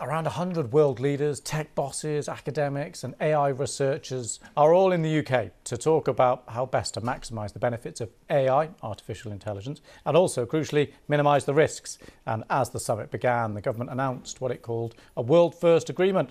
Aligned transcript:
Around 0.00 0.24
100 0.24 0.72
world 0.72 1.00
leaders, 1.00 1.38
tech 1.38 1.74
bosses, 1.74 2.26
academics, 2.26 3.04
and 3.04 3.14
AI 3.20 3.48
researchers 3.48 4.40
are 4.56 4.72
all 4.72 4.90
in 4.90 5.02
the 5.02 5.18
UK 5.18 5.50
to 5.64 5.76
talk 5.76 6.08
about 6.08 6.44
how 6.48 6.64
best 6.64 6.94
to 6.94 7.02
maximise 7.02 7.52
the 7.52 7.58
benefits 7.58 8.00
of 8.00 8.08
AI, 8.30 8.70
artificial 8.82 9.32
intelligence, 9.32 9.82
and 10.06 10.16
also, 10.16 10.46
crucially, 10.46 10.92
minimise 11.08 11.44
the 11.44 11.52
risks. 11.52 11.98
And 12.24 12.42
as 12.48 12.70
the 12.70 12.80
summit 12.80 13.10
began, 13.10 13.52
the 13.52 13.60
government 13.60 13.90
announced 13.90 14.40
what 14.40 14.50
it 14.50 14.62
called 14.62 14.94
a 15.14 15.20
world 15.20 15.54
first 15.54 15.90
agreement 15.90 16.30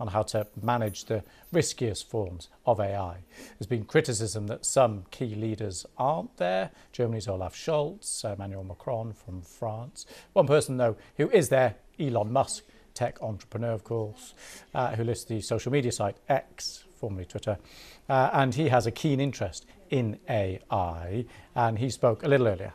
on 0.00 0.08
how 0.08 0.22
to 0.22 0.46
manage 0.62 1.04
the 1.04 1.22
riskiest 1.52 2.08
forms 2.08 2.48
of 2.64 2.80
AI. 2.80 3.18
There's 3.58 3.68
been 3.68 3.84
criticism 3.84 4.46
that 4.46 4.64
some 4.64 5.04
key 5.10 5.34
leaders 5.34 5.84
aren't 5.98 6.38
there. 6.38 6.70
Germany's 6.92 7.28
Olaf 7.28 7.54
Scholz, 7.54 8.24
Emmanuel 8.24 8.64
Macron 8.64 9.12
from 9.12 9.42
France. 9.42 10.06
One 10.32 10.46
person, 10.46 10.78
though, 10.78 10.96
who 11.18 11.28
is 11.28 11.50
there, 11.50 11.74
Elon 12.00 12.32
Musk 12.32 12.64
tech 12.94 13.22
entrepreneur, 13.22 13.72
of 13.72 13.84
course, 13.84 14.34
uh, 14.74 14.94
who 14.94 15.04
lists 15.04 15.24
the 15.24 15.40
social 15.40 15.72
media 15.72 15.92
site 15.92 16.16
X, 16.28 16.84
formerly 16.94 17.24
Twitter, 17.24 17.58
uh, 18.08 18.30
and 18.32 18.54
he 18.54 18.68
has 18.68 18.86
a 18.86 18.90
keen 18.90 19.20
interest 19.20 19.66
in 19.90 20.18
AI, 20.28 21.24
and 21.54 21.78
he 21.78 21.90
spoke 21.90 22.22
a 22.22 22.28
little 22.28 22.48
earlier. 22.48 22.72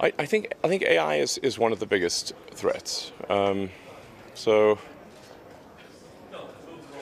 I, 0.00 0.12
I 0.18 0.26
think 0.26 0.52
I 0.64 0.68
think 0.68 0.82
AI 0.82 1.16
is, 1.16 1.38
is 1.38 1.58
one 1.58 1.72
of 1.72 1.78
the 1.78 1.86
biggest 1.86 2.34
threats. 2.50 3.12
Um, 3.28 3.70
so, 4.34 4.78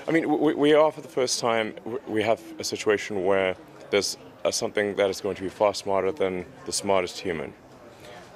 I 0.07 0.11
mean, 0.11 0.29
we, 0.29 0.55
we, 0.55 0.74
are 0.74 0.93
for 0.93 1.01
the 1.01 1.09
first 1.09 1.41
time 1.41 1.74
we 2.07 2.23
have 2.23 2.41
a 2.59 2.65
situation 2.65 3.24
where 3.24 3.57
there's 3.91 4.19
something 4.51 4.95
that 4.97 5.09
is 5.09 5.21
going 5.21 5.37
to 5.37 5.43
be 5.43 5.49
far 5.49 5.73
smarter 5.74 6.13
than 6.13 6.45
the 6.66 6.73
smartest 6.73 7.19
human. 7.19 7.55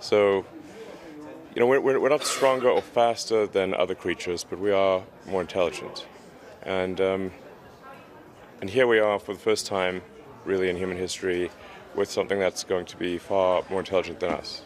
So 0.00 0.44
you 1.56 1.60
know, 1.60 1.66
we're, 1.68 1.98
we're 1.98 2.10
not 2.10 2.22
stronger 2.22 2.68
or 2.68 2.82
faster 2.82 3.46
than 3.46 3.72
other 3.72 3.94
creatures, 3.94 4.44
but 4.44 4.58
we 4.58 4.72
are 4.72 5.02
more 5.26 5.40
intelligent. 5.40 6.06
And, 6.62 7.00
um, 7.00 7.32
and 8.60 8.68
here 8.68 8.86
we 8.86 8.98
are 8.98 9.18
for 9.18 9.32
the 9.32 9.38
first 9.38 9.64
time, 9.64 10.02
really 10.44 10.68
in 10.68 10.76
human 10.76 10.98
history, 10.98 11.50
with 11.94 12.10
something 12.10 12.38
that's 12.38 12.62
going 12.62 12.84
to 12.84 12.98
be 12.98 13.16
far 13.16 13.64
more 13.70 13.80
intelligent 13.80 14.20
than 14.20 14.32
us. 14.32 14.60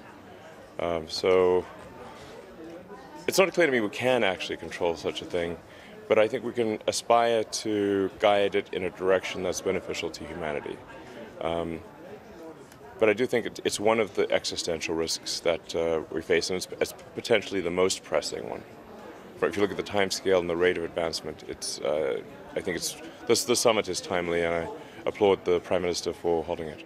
Um, 0.81 1.09
so 1.09 1.65
it's 3.29 3.39
not 3.39 3.55
clear 3.55 3.69
to 3.69 3.73
me 3.73 3.79
we 3.79 3.89
can 3.89 4.25
actually 4.25 4.57
control 4.57 4.97
such 4.97 5.23
a 5.23 5.27
thing, 5.27 5.59
but 6.09 6.19
I 6.19 6.27
think 6.27 6.43
we 6.43 6.53
can 6.53 6.81
aspire 6.89 7.45
to 7.45 8.11
guide 8.19 8.57
it 8.57 8.69
in 8.73 8.83
a 8.83 8.91
direction 8.91 9.45
that's 9.45 9.61
beneficial 9.61 10.11
to 10.11 10.25
humanity. 10.25 10.77
Um, 11.41 11.79
but 13.01 13.09
I 13.09 13.15
do 13.15 13.27
think 13.27 13.59
it's 13.65 13.81
one 13.81 13.99
of 13.99 14.15
the 14.15 14.31
existential 14.31 14.95
risks 14.95 15.41
that 15.41 15.75
uh, 15.75 16.03
we 16.13 16.21
face, 16.21 16.51
and 16.51 16.59
it's, 16.59 16.69
it's, 16.81 16.95
potentially 17.15 17.63
the 17.63 17.71
most 17.71 18.05
pressing 18.05 18.49
one. 18.49 18.63
If 19.43 19.57
you 19.57 19.63
look 19.63 19.71
at 19.71 19.79
the 19.79 19.83
time 19.83 20.11
scale 20.11 20.39
and 20.39 20.51
the 20.51 20.57
rate 20.57 20.77
of 20.77 20.85
advancement, 20.85 21.45
it's, 21.49 21.81
uh, 21.81 22.21
I 22.55 22.61
think 22.61 22.77
it's, 22.77 22.97
this, 23.27 23.45
the 23.45 23.57
summit 23.57 23.89
is 23.89 24.03
timely, 24.03 24.43
and 24.43 24.55
I 24.55 24.69
applaud 25.07 25.47
the 25.47 25.61
Prime 25.61 25.81
Minister 25.81 26.13
for 26.13 26.45
holding 26.45 26.69
it. 26.69 26.85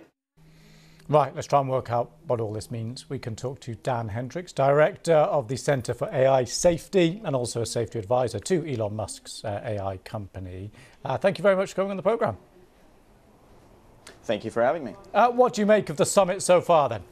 Right, 1.09 1.35
let's 1.35 1.48
try 1.48 1.61
and 1.61 1.69
work 1.69 1.91
out 1.91 2.12
what 2.29 2.41
all 2.41 2.53
this 2.53 2.70
means. 2.70 3.11
We 3.11 3.19
can 3.19 3.35
talk 3.35 3.61
to 3.61 3.75
Dan 3.75 4.09
Hendrycks, 4.09 4.55
Director 4.55 5.17
of 5.17 5.48
the 5.48 5.57
Centre 5.57 5.92
for 5.95 6.09
AI 6.11 6.45
Safety 6.45 7.20
and 7.25 7.37
also 7.37 7.61
a 7.61 7.67
safety 7.67 7.98
advisor 7.98 8.39
to 8.39 8.67
Elon 8.67 8.97
Musk's 8.97 9.45
uh, 9.45 9.61
AI 9.65 9.98
company. 9.98 10.70
Uh, 11.05 11.19
thank 11.19 11.37
you 11.37 11.42
very 11.42 11.57
much 11.57 11.70
for 11.70 11.77
coming 11.77 11.91
on 11.91 11.97
the 11.98 12.03
programme. 12.03 12.39
Thank 14.25 14.44
you 14.44 14.50
for 14.50 14.62
having 14.62 14.84
me. 14.84 14.94
Uh, 15.12 15.30
what 15.30 15.53
do 15.53 15.61
you 15.61 15.67
make 15.67 15.91
of 15.91 15.97
the 15.97 16.06
summit 16.06 16.42
so 16.42 16.61
far 16.61 16.89
then? 16.89 17.03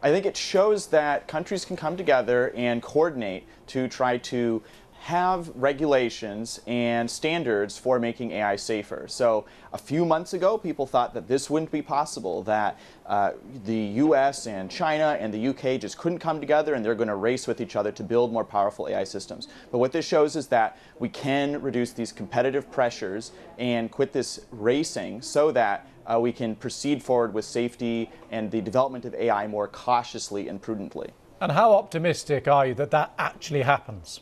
I 0.00 0.10
think 0.10 0.26
it 0.26 0.36
shows 0.36 0.88
that 0.88 1.28
countries 1.28 1.64
can 1.64 1.76
come 1.76 1.96
together 1.96 2.52
and 2.56 2.82
coordinate 2.82 3.46
to 3.68 3.86
try 3.88 4.18
to 4.18 4.62
have 5.02 5.48
regulations 5.56 6.60
and 6.68 7.10
standards 7.10 7.76
for 7.76 7.98
making 7.98 8.30
AI 8.30 8.54
safer. 8.54 9.06
So 9.08 9.46
a 9.72 9.78
few 9.78 10.04
months 10.04 10.32
ago, 10.32 10.56
people 10.56 10.86
thought 10.86 11.12
that 11.14 11.26
this 11.26 11.50
wouldn't 11.50 11.72
be 11.72 11.82
possible, 11.82 12.44
that 12.44 12.78
uh, 13.06 13.32
the 13.64 13.76
US 14.04 14.46
and 14.46 14.70
China 14.70 15.16
and 15.18 15.34
the 15.34 15.48
UK 15.48 15.80
just 15.80 15.98
couldn't 15.98 16.20
come 16.20 16.38
together 16.38 16.74
and 16.74 16.84
they're 16.84 16.94
going 16.94 17.08
to 17.08 17.16
race 17.16 17.48
with 17.48 17.60
each 17.60 17.74
other 17.74 17.90
to 17.90 18.04
build 18.04 18.32
more 18.32 18.44
powerful 18.44 18.88
AI 18.88 19.02
systems. 19.02 19.48
But 19.72 19.78
what 19.78 19.90
this 19.90 20.06
shows 20.06 20.36
is 20.36 20.46
that 20.48 20.78
we 21.00 21.08
can 21.08 21.60
reduce 21.60 21.90
these 21.92 22.12
competitive 22.12 22.70
pressures 22.70 23.32
and 23.58 23.90
quit 23.90 24.12
this 24.12 24.46
racing 24.52 25.22
so 25.22 25.50
that 25.50 25.88
uh, 26.06 26.20
we 26.20 26.30
can 26.30 26.54
proceed 26.54 27.02
forward 27.02 27.34
with 27.34 27.44
safety 27.44 28.08
and 28.30 28.52
the 28.52 28.60
development 28.60 29.04
of 29.04 29.14
AI 29.14 29.48
more 29.48 29.66
cautiously 29.66 30.46
and 30.46 30.62
prudently. 30.62 31.10
And 31.40 31.50
how 31.50 31.72
optimistic 31.72 32.46
are 32.46 32.68
you 32.68 32.74
that 32.74 32.92
that 32.92 33.14
actually 33.18 33.62
happens? 33.62 34.20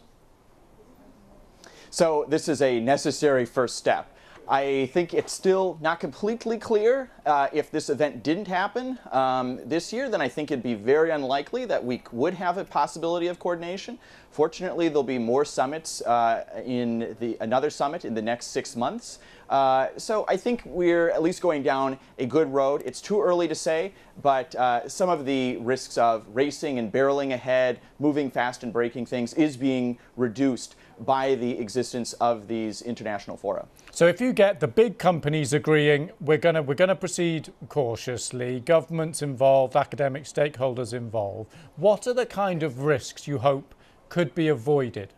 So 1.93 2.25
this 2.29 2.49
is 2.49 2.63
a 2.63 2.79
necessary 2.79 3.45
first 3.45 3.77
step. 3.77 4.17
I 4.49 4.91
think 4.93 5.13
it's 5.13 5.33
still 5.33 5.77
not 5.81 5.99
completely 6.01 6.57
clear 6.57 7.11
uh, 7.27 7.49
if 7.53 7.71
this 7.71 7.89
event 7.89 8.23
didn't 8.23 8.47
happen 8.47 8.99
um, 9.11 9.61
this 9.65 9.93
year, 9.93 10.09
then 10.09 10.21
I 10.21 10.29
think 10.29 10.51
it'd 10.51 10.63
be 10.63 10.75
very 10.75 11.11
unlikely 11.11 11.65
that 11.67 11.85
we 11.85 12.03
would 12.13 12.35
have 12.35 12.59
a 12.59 12.65
possibility 12.65 13.27
of 13.27 13.39
coordination. 13.39 13.99
Fortunately, 14.31 14.89
there'll 14.89 15.03
be 15.03 15.19
more 15.19 15.45
summits 15.45 16.01
uh, 16.03 16.45
in 16.65 17.17
the 17.19 17.37
another 17.41 17.71
summit 17.71 18.05
in 18.05 18.15
the 18.15 18.23
next 18.23 18.47
six 18.47 18.77
months. 18.77 19.19
Uh, 19.49 19.89
so 19.97 20.25
I 20.29 20.37
think 20.37 20.63
we're 20.65 21.11
at 21.11 21.23
least 21.23 21.43
going 21.43 21.63
down 21.63 21.99
a 22.19 22.27
good 22.27 22.53
road. 22.53 22.83
It's 22.85 23.01
too 23.01 23.21
early 23.21 23.47
to 23.49 23.55
say, 23.55 23.93
but 24.23 24.55
uh, 24.55 24.89
some 24.89 25.09
of 25.09 25.27
the 25.27 25.57
risks 25.59 25.99
of 25.99 26.25
racing 26.33 26.79
and 26.79 26.93
barreling 26.93 27.33
ahead, 27.33 27.81
moving 27.99 28.31
fast 28.31 28.63
and 28.63 28.73
breaking 28.73 29.07
things 29.07 29.35
is 29.35 29.57
being 29.57 29.99
reduced 30.17 30.77
by 31.01 31.35
the 31.35 31.59
existence 31.59 32.13
of 32.15 32.47
these 32.47 32.83
international 32.83 33.37
fora. 33.37 33.67
So 33.91 34.07
if 34.07 34.21
you 34.21 34.33
get 34.33 34.61
the 34.61 34.69
big 34.69 34.99
companies 34.99 35.53
agreeing 35.53 36.11
we're 36.21 36.39
going 36.39 36.55
to 36.55 36.63
we're 36.63 36.75
going 36.75 36.89
to 36.89 36.97
proceed 36.97 37.53
cautiously, 37.69 38.61
governments 38.61 39.23
involved, 39.23 39.77
academic 39.77 40.25
stakeholders 40.25 40.93
involved, 40.93 41.51
what 41.77 42.07
are 42.07 42.15
the 42.15 42.27
kind 42.27 42.63
of 42.63 42.83
risks 42.83 43.27
you 43.27 43.39
hope 43.39 43.75
could 44.09 44.35
be 44.35 44.49
avoided? 44.49 45.15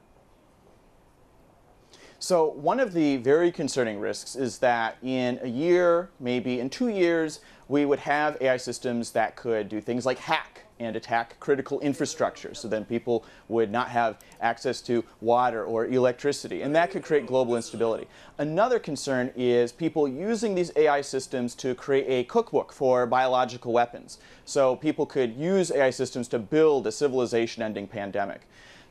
So 2.19 2.51
one 2.51 2.79
of 2.79 2.93
the 2.93 3.17
very 3.17 3.51
concerning 3.51 3.99
risks 3.99 4.37
is 4.37 4.59
that 4.59 4.97
in 5.03 5.41
a 5.43 5.49
year, 5.49 6.11
maybe 6.21 6.61
in 6.61 6.71
two 6.71 6.87
years, 6.87 7.41
we 7.67 7.85
would 7.85 7.99
have 7.99 8.37
AI 8.41 8.59
systems 8.59 9.11
that 9.11 9.35
could 9.35 9.69
do 9.69 9.81
things 9.81 10.07
like 10.07 10.19
hack 10.19 10.65
and 10.83 10.97
attack 10.97 11.39
critical 11.41 11.81
infrastructure. 11.81 12.55
So 12.55 12.69
then 12.69 12.85
people 12.85 13.25
would 13.49 13.71
not 13.71 13.89
have 13.89 14.19
access 14.41 14.81
to 14.83 15.05
water 15.21 15.65
or 15.65 15.87
electricity, 15.87 16.63
and 16.63 16.75
that 16.75 16.91
could 16.91 17.03
create 17.03 17.27
global 17.27 17.57
instability. 17.57 18.09
Another 18.39 18.79
concern 18.79 19.33
is 19.37 19.73
people 19.73 20.09
using 20.09 20.55
these 20.55 20.73
AI 20.77 21.01
systems 21.01 21.55
to 21.57 21.75
create 21.75 22.07
a 22.09 22.25
cookbook 22.25 22.73
for 22.73 23.07
biological 23.07 23.73
weapons. 23.73 24.19
So 24.45 24.77
people 24.77 25.07
could 25.07 25.37
use 25.37 25.71
AI 25.71 25.91
systems 25.91 26.29
to 26.29 26.39
build 26.39 26.87
a 26.87 26.93
civilization-ending 26.93 27.89
pandemic. 27.89 28.43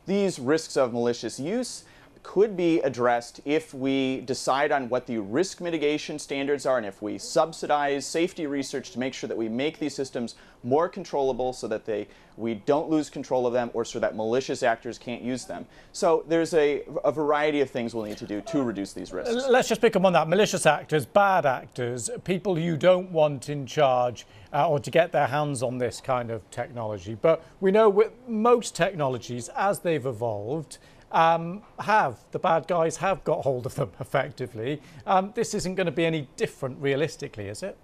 These 0.05 0.39
risks 0.39 0.77
of 0.77 0.93
malicious 0.93 1.39
use 1.39 1.83
could 2.23 2.55
be 2.55 2.79
addressed 2.81 3.41
if 3.45 3.73
we 3.73 4.21
decide 4.21 4.71
on 4.71 4.89
what 4.89 5.07
the 5.07 5.17
risk 5.17 5.61
mitigation 5.61 6.19
standards 6.19 6.65
are 6.65 6.77
and 6.77 6.85
if 6.85 7.01
we 7.01 7.17
subsidize 7.17 8.05
safety 8.05 8.45
research 8.45 8.91
to 8.91 8.99
make 8.99 9.13
sure 9.13 9.27
that 9.27 9.37
we 9.37 9.49
make 9.49 9.79
these 9.79 9.95
systems 9.95 10.35
more 10.63 10.87
controllable 10.87 11.53
so 11.53 11.67
that 11.67 11.85
they 11.85 12.07
we 12.37 12.55
don't 12.55 12.89
lose 12.89 13.09
control 13.09 13.45
of 13.45 13.53
them 13.53 13.69
or 13.73 13.83
so 13.83 13.99
that 13.99 14.15
malicious 14.15 14.63
actors 14.63 14.97
can't 14.97 15.21
use 15.21 15.45
them. 15.45 15.65
So 15.91 16.23
there's 16.27 16.53
a, 16.53 16.83
a 17.03 17.11
variety 17.11 17.61
of 17.61 17.69
things 17.69 17.93
we'll 17.93 18.05
need 18.05 18.17
to 18.17 18.25
do 18.25 18.41
to 18.41 18.63
reduce 18.63 18.93
these 18.93 19.11
risks. 19.11 19.45
Let's 19.49 19.67
just 19.67 19.81
pick 19.81 19.95
up 19.95 20.05
on 20.05 20.13
that. 20.13 20.27
Malicious 20.27 20.65
actors, 20.65 21.05
bad 21.05 21.45
actors, 21.45 22.09
people 22.23 22.57
you 22.57 22.77
don't 22.77 23.11
want 23.11 23.49
in 23.49 23.65
charge 23.65 24.25
uh, 24.53 24.69
or 24.69 24.79
to 24.79 24.89
get 24.89 25.11
their 25.11 25.27
hands 25.27 25.61
on 25.61 25.77
this 25.77 26.01
kind 26.01 26.31
of 26.31 26.49
technology. 26.51 27.15
But 27.15 27.43
we 27.59 27.71
know 27.71 27.89
with 27.89 28.11
most 28.27 28.75
technologies, 28.75 29.49
as 29.55 29.79
they've 29.79 30.05
evolved, 30.05 30.77
um, 31.11 31.61
have, 31.79 32.19
the 32.31 32.39
bad 32.39 32.67
guys 32.67 32.97
have 32.97 33.23
got 33.23 33.41
hold 33.41 33.65
of 33.65 33.75
them 33.75 33.91
effectively. 33.99 34.81
Um, 35.05 35.31
this 35.35 35.53
isn't 35.53 35.75
going 35.75 35.85
to 35.85 35.91
be 35.91 36.05
any 36.05 36.27
different 36.35 36.81
realistically, 36.81 37.47
is 37.47 37.63
it? 37.63 37.77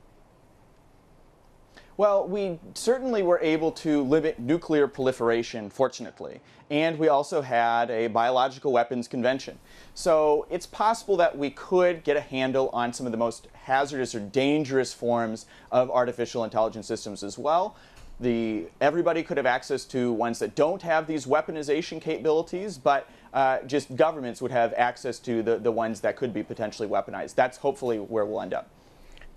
Well, 1.97 2.27
we 2.27 2.59
certainly 2.75 3.23
were 3.23 3.39
able 3.41 3.71
to 3.71 4.03
limit 4.03 4.37
nuclear 4.37 4.87
proliferation, 4.87 5.71
fortunately. 5.71 6.41
And 6.69 6.99
we 6.99 7.07
also 7.07 7.41
had 7.41 7.89
a 7.89 8.05
biological 8.05 8.71
weapons 8.71 9.07
convention. 9.07 9.57
So 9.95 10.45
it's 10.51 10.67
possible 10.67 11.17
that 11.17 11.35
we 11.35 11.49
could 11.49 12.03
get 12.03 12.15
a 12.15 12.21
handle 12.21 12.69
on 12.71 12.93
some 12.93 13.07
of 13.07 13.11
the 13.11 13.17
most 13.17 13.47
hazardous 13.53 14.13
or 14.13 14.19
dangerous 14.19 14.93
forms 14.93 15.47
of 15.71 15.89
artificial 15.89 16.43
intelligence 16.43 16.85
systems 16.85 17.23
as 17.23 17.35
well 17.35 17.75
the 18.19 18.67
everybody 18.81 19.21
could 19.23 19.37
have 19.37 19.45
access 19.45 19.85
to 19.85 20.11
ones 20.11 20.39
that 20.39 20.55
don't 20.55 20.81
have 20.81 21.07
these 21.07 21.25
weaponization 21.25 22.01
capabilities, 22.01 22.77
but 22.77 23.09
uh, 23.33 23.59
just 23.63 23.95
governments 23.95 24.41
would 24.41 24.51
have 24.51 24.73
access 24.75 25.19
to 25.19 25.43
the, 25.43 25.57
the 25.57 25.71
ones 25.71 26.01
that 26.01 26.15
could 26.15 26.33
be 26.33 26.43
potentially 26.43 26.87
weaponized. 26.87 27.35
That's 27.35 27.57
hopefully 27.57 27.97
where 27.97 28.25
we'll 28.25 28.41
end 28.41 28.53
up. 28.53 28.69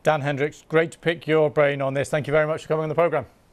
Dan 0.03 0.23
Hendrycks, 0.23 0.67
great 0.69 0.93
to 0.93 0.99
pick 0.99 1.27
your 1.27 1.51
brain 1.51 1.83
on 1.83 1.93
this. 1.93 2.09
Thank 2.09 2.27
you 2.27 2.33
very 2.33 2.47
much 2.47 2.63
for 2.63 2.69
coming 2.69 2.85
on 2.85 2.89
the 2.89 2.95
program. 2.95 3.27